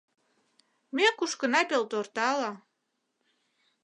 [0.95, 2.51] Ме кушкына пелтортала.